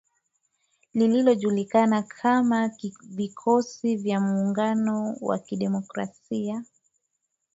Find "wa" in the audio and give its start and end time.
5.21-5.39